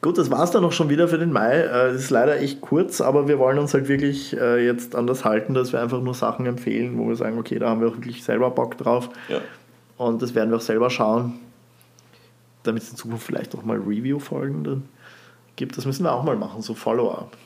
Gut, 0.00 0.18
das 0.18 0.30
war 0.30 0.44
es 0.44 0.50
dann 0.50 0.64
auch 0.64 0.72
schon 0.72 0.88
wieder 0.88 1.08
für 1.08 1.18
den 1.18 1.32
Mai. 1.32 1.56
Es 1.56 2.02
ist 2.02 2.10
leider 2.10 2.38
echt 2.40 2.60
kurz, 2.60 3.00
aber 3.00 3.26
wir 3.26 3.38
wollen 3.38 3.58
uns 3.58 3.74
halt 3.74 3.88
wirklich 3.88 4.36
äh, 4.36 4.64
jetzt 4.64 4.94
an 4.94 5.06
das 5.06 5.24
halten, 5.24 5.54
dass 5.54 5.72
wir 5.72 5.80
einfach 5.80 6.00
nur 6.00 6.14
Sachen 6.14 6.46
empfehlen, 6.46 6.98
wo 6.98 7.08
wir 7.08 7.16
sagen, 7.16 7.38
okay, 7.38 7.58
da 7.58 7.70
haben 7.70 7.80
wir 7.80 7.88
auch 7.88 7.96
wirklich 7.96 8.22
selber 8.22 8.50
Bock 8.50 8.78
drauf. 8.78 9.08
Ja. 9.28 9.40
Und 9.96 10.22
das 10.22 10.34
werden 10.34 10.50
wir 10.50 10.56
auch 10.58 10.62
selber 10.62 10.90
schauen, 10.90 11.34
damit 12.62 12.82
es 12.82 12.90
in 12.90 12.96
Zukunft 12.96 13.26
vielleicht 13.26 13.54
auch 13.56 13.64
mal 13.64 13.78
Review-Folgen 13.78 14.64
dann 14.64 14.82
gibt. 15.56 15.76
Das 15.76 15.86
müssen 15.86 16.04
wir 16.04 16.12
auch 16.12 16.22
mal 16.22 16.36
machen, 16.36 16.62
so 16.62 16.74
Follow-up. 16.74 17.36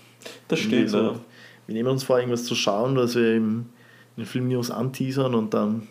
Das 0.48 0.58
stimmt, 0.58 0.90
so, 0.90 0.98
ja. 0.98 1.14
Wir 1.66 1.74
nehmen 1.74 1.90
uns 1.90 2.04
vor, 2.04 2.18
irgendwas 2.18 2.44
zu 2.44 2.54
schauen, 2.54 2.94
dass 2.94 3.14
wir 3.14 3.36
im, 3.36 3.66
den 4.18 4.26
Film-News 4.26 4.70
anteasern 4.70 5.34
und 5.34 5.54
dann, 5.54 5.86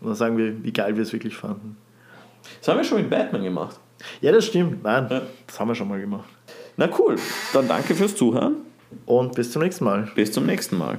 und 0.00 0.08
dann 0.08 0.14
sagen 0.14 0.36
wir, 0.36 0.62
wie 0.64 0.72
geil 0.72 0.96
wir 0.96 1.02
es 1.02 1.12
wirklich 1.12 1.36
fanden. 1.36 1.76
Das 2.60 2.68
haben 2.68 2.76
wir 2.78 2.84
schon 2.84 2.98
mit 3.00 3.10
Batman 3.10 3.42
gemacht. 3.42 3.78
Ja, 4.20 4.30
das 4.32 4.46
stimmt. 4.46 4.82
Nein, 4.84 5.06
Ja. 5.10 5.22
das 5.46 5.58
haben 5.58 5.68
wir 5.68 5.74
schon 5.74 5.88
mal 5.88 6.00
gemacht. 6.00 6.28
Na 6.76 6.88
cool, 6.98 7.16
dann 7.52 7.66
danke 7.68 7.94
fürs 7.94 8.14
Zuhören. 8.14 8.56
Und 9.04 9.34
bis 9.34 9.52
zum 9.52 9.62
nächsten 9.62 9.84
Mal. 9.84 10.08
Bis 10.14 10.32
zum 10.32 10.46
nächsten 10.46 10.78
Mal. 10.78 10.98